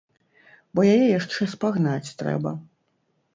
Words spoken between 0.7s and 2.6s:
Бо яе яшчэ спагнаць трэба!